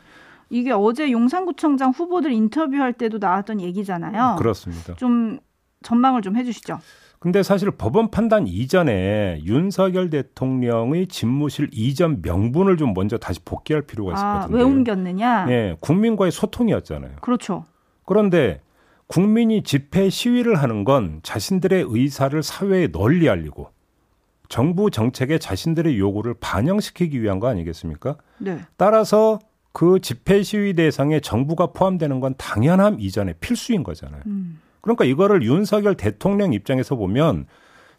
이게 0.50 0.70
어제 0.72 1.10
용산구청장 1.10 1.92
후보들 1.92 2.30
인터뷰할 2.30 2.92
때도 2.92 3.16
나왔던 3.16 3.62
얘기잖아요. 3.62 4.36
그렇습니다. 4.36 4.96
좀 4.96 5.38
전망을 5.82 6.20
좀 6.20 6.36
해주시죠. 6.36 6.78
근데 7.24 7.42
사실 7.42 7.70
법원 7.70 8.10
판단 8.10 8.46
이전에 8.46 9.40
윤석열 9.46 10.10
대통령의 10.10 11.06
집무실 11.06 11.70
이전 11.72 12.20
명분을 12.20 12.76
좀 12.76 12.92
먼저 12.92 13.16
다시 13.16 13.40
복귀할 13.42 13.80
필요가 13.80 14.12
있을 14.12 14.22
아, 14.22 14.32
것 14.32 14.38
같은데. 14.40 14.58
왜 14.58 14.62
옮겼느냐? 14.62 15.46
예, 15.48 15.76
국민과의 15.80 16.30
소통이었잖아요. 16.30 17.12
그렇죠. 17.22 17.64
그런데 18.04 18.60
국민이 19.06 19.62
집회 19.62 20.10
시위를 20.10 20.56
하는 20.56 20.84
건 20.84 21.20
자신들의 21.22 21.86
의사를 21.88 22.42
사회에 22.42 22.88
널리 22.88 23.30
알리고 23.30 23.70
정부 24.50 24.90
정책에 24.90 25.38
자신들의 25.38 25.98
요구를 25.98 26.34
반영시키기 26.38 27.22
위한 27.22 27.40
거 27.40 27.48
아니겠습니까? 27.48 28.18
네. 28.36 28.58
따라서 28.76 29.38
그 29.72 29.98
집회 29.98 30.42
시위 30.42 30.74
대상에 30.74 31.20
정부가 31.20 31.68
포함되는 31.68 32.20
건 32.20 32.34
당연함 32.36 33.00
이전에 33.00 33.32
필수인 33.40 33.82
거잖아요. 33.82 34.20
음. 34.26 34.60
그러니까 34.84 35.06
이거를 35.06 35.42
윤석열 35.42 35.94
대통령 35.94 36.52
입장에서 36.52 36.94
보면 36.94 37.46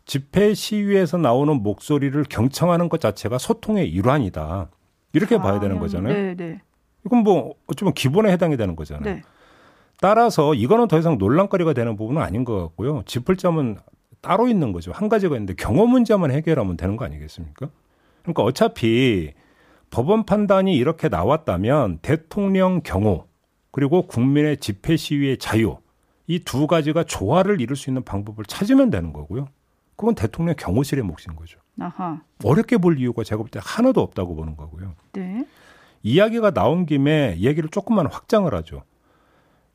집회 0.06 0.54
시위에서 0.54 1.18
나오는 1.18 1.64
목소리를 1.64 2.24
경청하는 2.30 2.90
것 2.90 3.02
자체가 3.02 3.40
소통의 3.40 3.90
일환이다. 3.90 4.70
이렇게 5.14 5.34
아, 5.38 5.42
봐야 5.42 5.60
되는 5.60 5.80
거잖아요. 5.80 6.14
네, 6.14 6.36
네. 6.36 6.62
이건 7.04 7.24
뭐 7.24 7.56
어쩌면 7.66 7.96
기본에 7.96 8.32
해당이 8.32 8.56
되는 8.56 8.76
거잖아요. 8.76 9.16
네. 9.16 9.24
따라서 10.00 10.54
이거는 10.54 10.88
더 10.88 11.00
이상 11.00 11.18
논란거리가 11.18 11.74
되는 11.74 11.96
부분은 11.96 12.22
아닌 12.22 12.46
것 12.46 12.56
같고요. 12.62 13.02
짚을 13.08 13.36
점은 13.36 13.78
따로 14.22 14.48
있는 14.48 14.72
거죠. 14.72 14.92
한 14.92 15.10
가지가 15.10 15.34
있는데 15.38 15.56
경호 15.56 15.88
문제만 15.88 16.30
해결하면 16.30 16.78
되는 16.78 16.98
거 16.98 17.06
아니겠습니까? 17.06 17.70
그러니까 18.22 18.44
어차피 18.44 19.34
법원 19.90 20.24
판단이 20.24 20.76
이렇게 20.76 21.10
나왔다면 21.10 21.98
대통령 22.04 22.82
경호 22.84 23.26
그리고 23.72 24.04
국민의 24.04 24.58
집회 24.58 24.96
시위의 24.96 25.40
자유 25.40 25.78
이 26.28 26.40
두 26.44 26.68
가지가 26.68 27.04
조화를 27.04 27.62
이룰 27.62 27.76
수 27.76 27.90
있는 27.90 28.04
방법을 28.04 28.46
찾으면 28.46 28.90
되는 28.90 29.14
거고요. 29.14 29.48
그건 29.96 30.16
대통령 30.16 30.56
경호실의 30.58 31.04
몫인 31.04 31.36
거죠. 31.36 31.60
아하. 31.80 32.22
어렵게 32.44 32.78
볼 32.78 33.00
이유가 33.00 33.24
제가 33.24 33.42
볼 33.42 33.50
때 33.50 33.60
하나도 33.64 34.02
없다고 34.02 34.36
보는 34.36 34.58
거고요. 34.58 34.96
네. 35.14 35.46
이야기가 36.04 36.52
나온 36.52 36.86
김에 36.86 37.38
얘기를 37.40 37.70
조금만 37.70 38.08
확장을 38.08 38.54
하죠. 38.54 38.84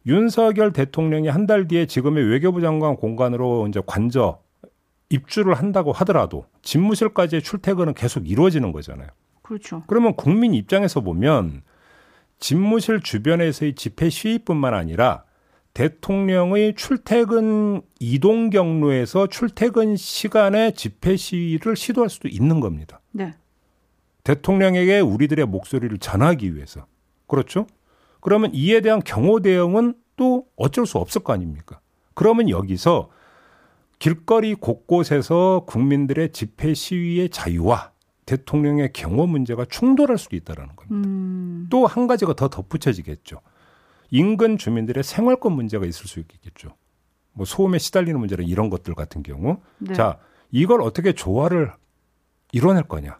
윤석열 0.06 0.72
대통령이 0.72 1.28
한 1.28 1.46
달 1.46 1.68
뒤에 1.68 1.86
지금의 1.86 2.24
외교부 2.24 2.60
장관 2.60 2.96
공간으로 2.96 3.66
이제 3.68 3.80
관저 3.86 4.40
입주를 5.10 5.54
한다고 5.54 5.92
하더라도 5.92 6.46
집무실까지의 6.62 7.42
출퇴근은 7.42 7.94
계속 7.94 8.28
이루어지는 8.28 8.72
거잖아요. 8.72 9.08
그렇죠. 9.42 9.82
그러면 9.88 10.14
국민 10.14 10.54
입장에서 10.54 11.00
보면 11.00 11.62
집무실 12.38 13.00
주변에서의 13.02 13.74
집회 13.74 14.08
시위뿐만 14.08 14.72
아니라 14.74 15.24
대통령의 15.74 16.74
출퇴근 16.74 17.82
이동 18.00 18.50
경로에서 18.50 19.28
출퇴근 19.28 19.96
시간에 19.96 20.72
집회 20.72 21.16
시위를 21.16 21.76
시도할 21.76 22.10
수도 22.10 22.28
있는 22.28 22.60
겁니다. 22.60 23.00
네. 23.12 23.34
대통령에게 24.24 25.00
우리들의 25.00 25.46
목소리를 25.46 25.96
전하기 25.98 26.54
위해서. 26.54 26.86
그렇죠? 27.26 27.66
그러면 28.20 28.50
이에 28.52 28.80
대한 28.80 29.00
경호 29.00 29.40
대응은 29.40 29.94
또 30.16 30.46
어쩔 30.56 30.86
수 30.86 30.98
없을 30.98 31.22
거 31.22 31.32
아닙니까? 31.32 31.80
그러면 32.14 32.50
여기서 32.50 33.10
길거리 33.98 34.54
곳곳에서 34.54 35.64
국민들의 35.66 36.32
집회 36.32 36.74
시위의 36.74 37.30
자유와 37.30 37.92
대통령의 38.26 38.92
경호 38.92 39.26
문제가 39.26 39.64
충돌할 39.64 40.18
수도 40.18 40.36
있다라는 40.36 40.76
겁니다. 40.76 41.08
음. 41.08 41.66
또한 41.70 42.06
가지가 42.06 42.34
더 42.34 42.48
덧붙여지겠죠. 42.48 43.40
인근 44.10 44.58
주민들의 44.58 45.02
생활권 45.02 45.52
문제가 45.52 45.86
있을 45.86 46.06
수 46.06 46.20
있겠죠. 46.20 46.70
뭐 47.32 47.44
소음에 47.46 47.78
시달리는 47.78 48.18
문제는 48.18 48.44
이런 48.44 48.70
것들 48.70 48.94
같은 48.94 49.22
경우. 49.22 49.58
네. 49.78 49.94
자, 49.94 50.18
이걸 50.50 50.82
어떻게 50.82 51.12
조화를 51.12 51.72
이뤄낼 52.52 52.82
거냐. 52.84 53.18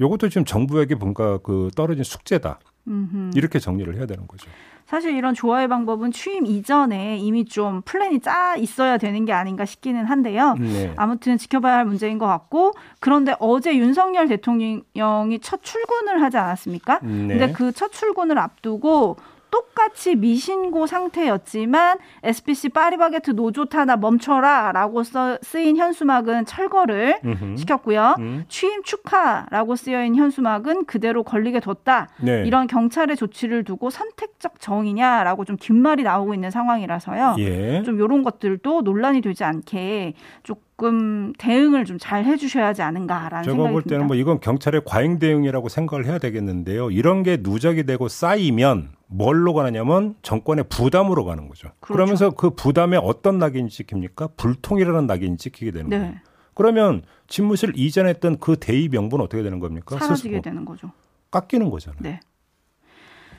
요것도 0.00 0.28
지금 0.30 0.44
정부에게 0.44 0.94
뭔가 0.94 1.38
그 1.38 1.70
떨어진 1.76 2.02
숙제다. 2.04 2.58
음흠. 2.88 3.30
이렇게 3.34 3.58
정리를 3.58 3.94
해야 3.96 4.06
되는 4.06 4.26
거죠. 4.26 4.50
사실 4.86 5.16
이런 5.16 5.34
조화의 5.34 5.68
방법은 5.68 6.12
취임 6.12 6.44
이전에 6.44 7.16
이미 7.16 7.46
좀 7.46 7.80
플랜이 7.82 8.20
짜 8.20 8.54
있어야 8.56 8.98
되는 8.98 9.24
게 9.24 9.32
아닌가 9.32 9.64
싶기는 9.64 10.04
한데요. 10.04 10.54
네. 10.58 10.92
아무튼 10.96 11.38
지켜봐야 11.38 11.76
할 11.78 11.84
문제인 11.86 12.18
것 12.18 12.26
같고 12.26 12.72
그런데 13.00 13.34
어제 13.40 13.76
윤석열 13.76 14.28
대통령이 14.28 15.38
첫 15.40 15.62
출근을 15.62 16.20
하지 16.22 16.36
않았습니까? 16.36 17.00
네. 17.02 17.08
근데 17.28 17.52
그 17.52 17.72
첫 17.72 17.92
출근을 17.92 18.38
앞두고 18.38 19.16
똑같이 19.54 20.16
미신고 20.16 20.88
상태였지만 20.88 21.98
SPC 22.24 22.70
파리바게트 22.70 23.30
노조 23.36 23.66
타나 23.66 23.96
멈춰라라고 23.96 25.04
써, 25.04 25.38
쓰인 25.42 25.76
현수막은 25.76 26.44
철거를 26.44 27.20
음흠. 27.24 27.56
시켰고요. 27.58 28.16
음. 28.18 28.44
취임 28.48 28.82
축하라고 28.82 29.76
쓰여있는 29.76 30.18
현수막은 30.18 30.86
그대로 30.86 31.22
걸리게 31.22 31.60
뒀다. 31.60 32.08
네. 32.20 32.42
이런 32.44 32.66
경찰의 32.66 33.16
조치를 33.16 33.62
두고 33.62 33.90
선택적 33.90 34.60
정의냐라고 34.60 35.44
좀 35.44 35.54
긴 35.64 35.80
말이 35.80 36.02
나오고 36.02 36.34
있는 36.34 36.50
상황이라서요. 36.50 37.36
예. 37.38 37.82
좀 37.84 37.96
이런 37.96 38.22
것들도 38.22 38.82
논란이 38.82 39.20
되지 39.22 39.44
않게 39.44 40.14
좀 40.42 40.56
조금 40.76 41.32
대응을 41.38 41.84
좀 41.84 41.94
잘 41.98 42.24
해주셔야 42.24 42.66
하지 42.66 42.82
않은가라는 42.82 43.44
제가 43.44 43.54
생각이 43.54 43.72
볼 43.72 43.82
때는 43.82 44.06
뭐 44.08 44.16
이건 44.16 44.40
경찰의 44.40 44.82
과잉 44.84 45.18
대응이라고 45.20 45.68
생각을 45.68 46.04
해야 46.06 46.18
되겠는데요. 46.18 46.90
이런 46.90 47.22
게 47.22 47.38
누적이 47.40 47.84
되고 47.84 48.08
쌓이면 48.08 48.90
뭘로 49.06 49.54
가느냐면 49.54 50.16
정권의 50.22 50.64
부담으로 50.68 51.24
가는 51.24 51.48
거죠. 51.48 51.68
그렇죠. 51.80 51.94
그러면서그 51.94 52.50
부담에 52.50 52.96
어떤 53.00 53.38
낙인이 53.38 53.68
찍힙니까? 53.70 54.30
불통이라는 54.36 55.06
낙인이 55.06 55.36
찍히게 55.36 55.70
되는 55.70 55.88
네. 55.88 55.98
거예요. 55.98 56.14
그러면 56.54 57.02
집무실 57.28 57.72
이전했던 57.76 58.38
그 58.38 58.56
대의 58.56 58.88
명분은 58.88 59.24
어떻게 59.24 59.42
되는 59.42 59.60
겁니까? 59.60 59.96
사라지게 59.98 60.28
스스로. 60.28 60.42
되는 60.42 60.64
거죠. 60.64 60.90
깎이는 61.30 61.70
거잖아요. 61.70 62.00
네. 62.02 62.20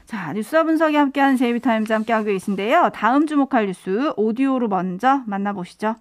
자, 0.05 0.31
뉴스와 0.33 0.63
분석이 0.63 0.95
함께하는 0.95 1.35
JB 1.35 1.51
TIMES 1.51 1.91
함께하고 1.91 2.25
계신데요. 2.25 2.91
다음 2.93 3.27
주목할 3.27 3.67
뉴스 3.67 4.13
오디오로 4.15 4.67
먼저 4.69 5.21
만나보시죠. 5.27 5.95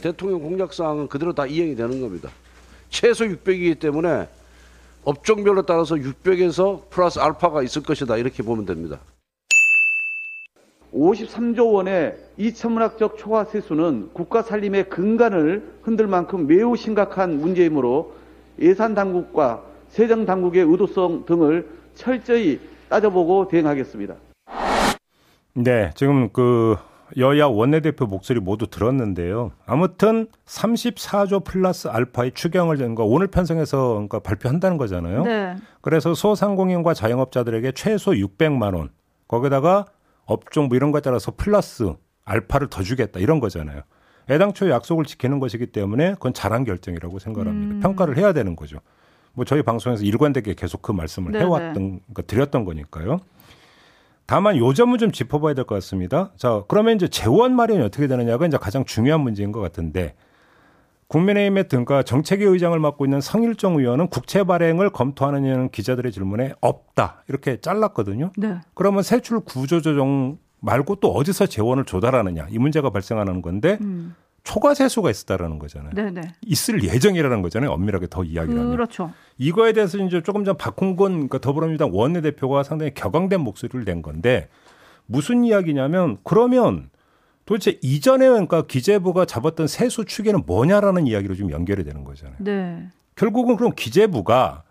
대통령 0.00 0.40
공약사항은 0.40 1.08
그대로 1.08 1.32
다 1.32 1.46
이행이 1.46 1.76
되는 1.76 2.00
겁니다. 2.00 2.30
최소 2.88 3.24
600이기 3.24 3.78
때문에 3.78 4.28
업종별로 5.04 5.62
따라서 5.62 5.94
600에서 5.94 6.90
플러스 6.90 7.18
알파가 7.18 7.62
있을 7.62 7.82
것이다 7.82 8.16
이렇게 8.16 8.42
보면 8.42 8.66
됩니다. 8.66 8.98
53조 10.92 11.72
원의 11.72 12.16
2천문학적 12.38 13.16
초과 13.16 13.44
세수는 13.44 14.10
국가 14.12 14.42
살림의 14.42 14.88
근간을 14.88 15.62
흔들 15.82 16.06
만큼 16.06 16.46
매우 16.46 16.76
심각한 16.76 17.40
문제이므로 17.40 18.14
예산 18.58 18.94
당국과 18.94 19.62
세정 19.88 20.26
당국의 20.26 20.64
의도성 20.64 21.24
등을 21.26 21.68
철저히 21.94 22.60
따져보고 22.88 23.48
대응하겠습니다. 23.48 24.14
네, 25.54 25.90
지금 25.94 26.28
그 26.30 26.76
여야 27.16 27.46
원내대표 27.46 28.06
목소리 28.06 28.40
모두 28.40 28.66
들었는데요. 28.66 29.52
아무튼 29.66 30.26
34조 30.46 31.44
플러스 31.44 31.88
알파의 31.88 32.32
추경을 32.32 32.76
된거 32.76 33.04
오늘 33.04 33.26
편성해서 33.26 33.94
그러니까 33.94 34.20
발표한다는 34.20 34.76
거잖아요. 34.76 35.24
네. 35.24 35.56
그래서 35.80 36.14
소상공인과 36.14 36.94
자영업자들에게 36.94 37.72
최소 37.72 38.12
600만 38.12 38.76
원 38.76 38.90
거기다가 39.28 39.86
업종 40.24 40.68
뭐 40.68 40.76
이런 40.76 40.92
거 40.92 41.00
따라서 41.00 41.32
플러스 41.36 41.92
알파를 42.24 42.68
더 42.68 42.82
주겠다 42.82 43.20
이런 43.20 43.40
거잖아요. 43.40 43.82
애당초 44.30 44.70
약속을 44.70 45.04
지키는 45.04 45.40
것이기 45.40 45.66
때문에 45.66 46.12
그건 46.12 46.32
잘한 46.32 46.64
결정이라고 46.64 47.18
생각합니다. 47.18 47.74
음. 47.74 47.80
평가를 47.80 48.16
해야 48.16 48.32
되는 48.32 48.54
거죠. 48.54 48.78
뭐 49.32 49.44
저희 49.44 49.62
방송에서 49.62 50.04
일관되게 50.04 50.54
계속 50.54 50.82
그 50.82 50.92
말씀을 50.92 51.32
네네. 51.32 51.44
해왔던 51.44 51.72
그러니까 51.74 52.22
드렸던 52.22 52.64
거니까요. 52.64 53.18
다만 54.30 54.56
요 54.56 54.72
점은 54.72 54.98
좀 54.98 55.10
짚어봐야 55.10 55.54
될 55.54 55.64
것 55.64 55.74
같습니다. 55.74 56.30
자, 56.36 56.62
그러면 56.68 56.94
이제 56.94 57.08
재원 57.08 57.56
마련이 57.56 57.82
어떻게 57.82 58.06
되느냐가 58.06 58.46
이제 58.46 58.56
가장 58.58 58.84
중요한 58.84 59.22
문제인 59.22 59.50
것 59.50 59.58
같은데 59.58 60.14
국민의힘의 61.08 61.66
등과 61.66 62.04
정책위 62.04 62.44
의장을 62.44 62.78
맡고 62.78 63.04
있는 63.04 63.20
성일종 63.20 63.80
의원은 63.80 64.06
국채 64.06 64.44
발행을 64.44 64.90
검토하느냐는 64.90 65.68
기자들의 65.70 66.12
질문에 66.12 66.52
없다 66.60 67.24
이렇게 67.26 67.60
잘랐거든요. 67.60 68.30
네. 68.36 68.60
그러면 68.74 69.02
세출 69.02 69.40
구조 69.40 69.80
조정 69.80 70.38
말고 70.60 70.96
또 71.00 71.10
어디서 71.12 71.46
재원을 71.46 71.84
조달하느냐 71.84 72.46
이 72.50 72.58
문제가 72.60 72.90
발생하는 72.90 73.42
건데 73.42 73.78
음. 73.80 74.14
초과 74.42 74.74
세수가 74.74 75.10
있었다라는 75.10 75.58
거잖아요. 75.58 75.92
네네. 75.94 76.22
있을 76.42 76.82
예정이라는 76.82 77.42
거잖아요. 77.42 77.70
엄밀하게 77.70 78.06
더 78.08 78.24
이야기를 78.24 78.58
하면. 78.58 78.72
그렇죠. 78.72 79.12
이거에 79.38 79.72
대해서 79.72 79.98
이제 79.98 80.22
조금 80.22 80.44
전 80.44 80.56
박홍근 80.56 81.12
그러니까 81.12 81.38
더불어민주당 81.38 81.90
원내대표가 81.92 82.62
상당히 82.62 82.92
격앙된 82.94 83.40
목소리를 83.40 83.84
낸 83.84 84.02
건데 84.02 84.48
무슨 85.06 85.44
이야기냐면 85.44 86.18
그러면 86.24 86.90
도대체 87.44 87.78
이전에 87.82 88.28
그러니까 88.28 88.62
기재부가 88.62 89.24
잡았던 89.24 89.66
세수 89.66 90.04
추계는 90.04 90.44
뭐냐라는 90.46 91.06
이야기로 91.06 91.34
좀 91.34 91.50
연결이 91.50 91.84
되는 91.84 92.04
거잖아요. 92.04 92.36
네. 92.38 92.88
결국은 93.16 93.56
그럼 93.56 93.72
기재부가 93.74 94.62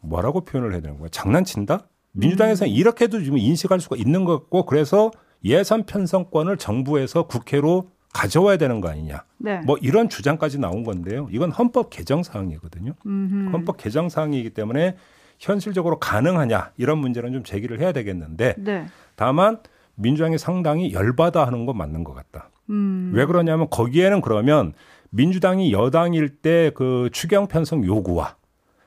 뭐라고 0.00 0.44
표현을 0.44 0.72
해야 0.72 0.80
되는 0.80 0.98
거야? 0.98 1.08
장난친다? 1.10 1.88
민주당에서는 2.12 2.72
음. 2.72 2.74
이렇게도 2.74 3.22
좀 3.22 3.38
인식할 3.38 3.80
수가 3.80 3.96
있는 3.96 4.24
것 4.24 4.38
같고 4.40 4.66
그래서 4.66 5.10
예산 5.44 5.84
편성권을 5.84 6.56
정부에서 6.56 7.24
국회로 7.24 7.90
가져와야 8.12 8.56
되는 8.56 8.80
거 8.80 8.88
아니냐. 8.88 9.24
네. 9.38 9.60
뭐 9.60 9.76
이런 9.80 10.08
주장까지 10.08 10.58
나온 10.58 10.82
건데요. 10.84 11.28
이건 11.30 11.50
헌법 11.50 11.90
개정 11.90 12.22
사항이거든요. 12.22 12.94
음흠. 13.06 13.52
헌법 13.52 13.76
개정 13.76 14.08
사항이기 14.08 14.50
때문에 14.50 14.96
현실적으로 15.38 15.98
가능하냐 15.98 16.72
이런 16.76 16.98
문제는 16.98 17.32
좀 17.32 17.44
제기를 17.44 17.80
해야 17.80 17.92
되겠는데 17.92 18.54
네. 18.58 18.86
다만 19.14 19.58
민주당이 19.94 20.38
상당히 20.38 20.92
열받아 20.92 21.46
하는 21.46 21.66
건 21.66 21.76
맞는 21.76 22.04
것 22.04 22.14
같다. 22.14 22.50
음. 22.70 23.12
왜 23.14 23.24
그러냐면 23.26 23.68
거기에는 23.70 24.20
그러면 24.20 24.72
민주당이 25.10 25.72
여당일 25.72 26.28
때 26.28 26.70
그 26.74 27.08
추경 27.12 27.46
편성 27.46 27.84
요구와 27.84 28.36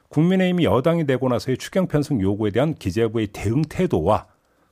국민의힘이 0.10 0.66
여당이 0.66 1.06
되고 1.06 1.30
나서의 1.30 1.58
추경 1.58 1.88
편성 1.88 2.22
요구에 2.22 2.52
대한 2.52 2.76
기재부의 2.76 3.28
대응 3.28 3.62
태도와 3.64 4.28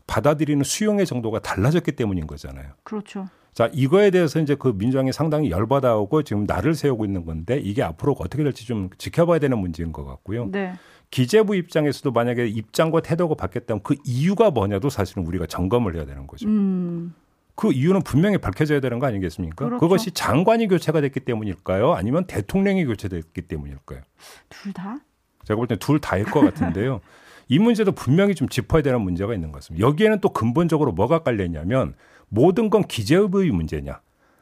받아들이는 0.06 0.64
수용의 0.64 1.06
정도가 1.06 1.40
달라졌기 1.40 1.94
때문인 1.94 2.28
거잖아요. 2.28 2.68
그렇죠. 2.84 3.28
자, 3.60 3.69
이거에 3.74 4.10
대해서 4.10 4.39
이제 4.39 4.56
그 4.56 4.74
민주당이 4.74 5.12
상당히 5.12 5.52
열받아 5.52 5.98
오고 5.98 6.24
지금 6.24 6.45
날을 6.45 6.76
세우고 6.76 7.04
있는 7.04 7.26
건데 7.26 7.60
이게 7.62 7.84
앞으로 7.84 8.15
어떻게 8.17 8.41
될지 8.41 8.65
좀 8.65 8.89
지켜봐야 8.98 9.39
되는 9.39 9.58
문제인 9.58 9.91
것 9.91 10.06
같고요. 10.06 10.50
네. 10.50 10.76
기재부 11.12 11.58
입장에서도 11.58 12.10
만약에 12.10 12.48
입장과 12.48 13.02
태도가 13.02 13.36
바뀌었다면 13.36 13.84
그 13.84 13.98
이유가 14.06 14.50
뭐냐도 14.50 14.89
사실은 14.89 15.26
우리가 15.26 15.45
점검을 15.45 15.98
해야 15.98 16.06
되는 16.06 16.26
거죠. 16.26 16.48
음. 16.48 17.13
그 17.56 17.74
이유는 17.74 18.04
분명히 18.04 18.38
밝혀져야 18.38 18.80
되는 18.80 18.98
거 18.98 19.08
아니겠습니까? 19.08 19.65
그렇죠. 19.65 19.82
그것이 19.82 20.12
장관이 20.12 20.69
교체가 20.69 21.02
됐기 21.02 21.19
때문일까요? 21.19 21.95
아니면 21.95 22.28
대통령이 22.28 22.86
교체됐기 22.86 23.41
때문일까요? 23.41 24.00
둘 24.48 24.72
다? 24.72 25.00
제가 25.43 25.58
볼 25.58 25.67
때는 25.67 25.80
둘 25.80 26.00
다일 26.00 26.24
것 26.24 26.39
같은데요. 26.39 27.02
이 27.50 27.60
문제도 27.60 27.91
분명히 27.91 28.36
좀 28.36 28.48
짚어야 28.48 28.84
되는 28.84 29.02
문제가 29.02 29.34
있는 29.34 29.52
것 29.52 29.58
같습니다. 29.58 29.86
여기에는 29.86 30.22
또 30.22 30.30
근본적으로 30.30 30.93
뭐가 30.93 31.24
깔려 31.24 31.43
있냐면 31.43 31.95
모든 32.30 32.70
건 32.70 32.84
기재부의 32.84 33.52
문제냐? 33.52 34.02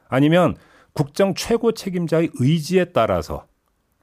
아니면 0.09 0.55
국정 0.93 1.33
최고 1.35 1.71
책임자의 1.71 2.31
의지에 2.39 2.85
따라서 2.85 3.45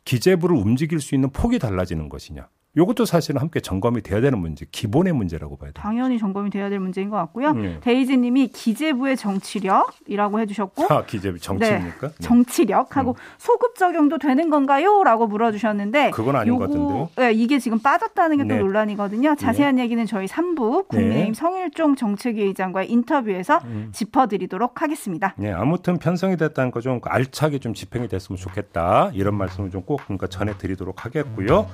기재부를 0.05 0.57
움직일 0.57 1.01
수 1.01 1.15
있는 1.15 1.31
폭이 1.31 1.59
달라지는 1.59 2.09
것이냐 2.09 2.49
이것도 2.77 3.05
사실은 3.05 3.41
함께 3.41 3.61
점검이 3.61 4.03
돼야 4.03 4.21
되는 4.21 4.39
문제, 4.39 4.67
기본의 4.71 5.13
문제라고 5.13 5.57
봐야 5.57 5.71
돼요. 5.73 5.75
당연히 5.83 6.19
점검이 6.19 6.51
돼야 6.51 6.69
될 6.71 6.79
문제인 6.79 7.11
것 7.11 7.17
같고요. 7.17 7.53
네. 7.53 7.79
데이지님이 7.81 8.49
기재부의 8.49 9.17
정치력이라고 9.17 10.41
해주셨고, 10.41 10.87
아 10.93 11.05
기재부 11.05 11.39
정치입니까? 11.39 12.09
네. 12.09 12.15
네. 12.15 12.15
정치력하고 12.21 13.11
음. 13.13 13.15
소급 13.39 13.75
적용도 13.77 14.19
되는 14.19 14.51
건가요?라고 14.51 15.27
물어주셨는데, 15.27 16.11
그건 16.11 16.37
아닌 16.37 16.55
요거, 16.55 16.67
것 16.67 16.73
같은데요. 16.73 17.09
네, 17.17 17.33
이게 17.33 17.59
지금 17.59 17.79
빠졌다는 17.81 18.37
게또 18.39 18.49
네. 18.49 18.59
논란이거든요. 18.59 19.35
자세한 19.37 19.77
네. 19.77 19.83
얘기는 19.83 20.05
저희 20.07 20.27
3부 20.27 20.89
국민의힘 20.89 21.33
네. 21.33 21.35
성일종 21.35 21.97
정책위 21.97 22.43
의장과의 22.43 22.91
인터뷰에서 22.91 23.61
음. 23.65 23.91
짚어드리도록 23.93 24.81
하겠습니다. 24.83 25.35
네, 25.39 25.51
아무튼 25.53 25.99
편성이 25.99 26.37
됐다는 26.37 26.71
거 26.71 26.85
좀 26.85 27.01
알차게 27.03 27.61
좀 27.61 27.73
집행이 27.73 28.09
됐으면 28.09 28.37
좋겠다 28.37 29.11
이런 29.15 29.37
말씀을 29.37 29.71
좀 29.71 29.85
꼭 29.87 30.01
그러니까 30.05 30.27
전해드리도록 30.27 31.05
하겠고요. 31.07 31.67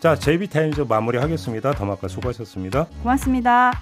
자, 0.00 0.14
JB타임즈 0.14 0.82
마무리하겠습니다. 0.82 1.72
더마카 1.72 2.06
수고하셨습니다. 2.08 2.86
고맙습니다. 3.02 3.72